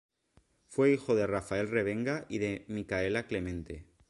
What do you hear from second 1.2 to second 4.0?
Rafael Revenga y de Micaela Clemente.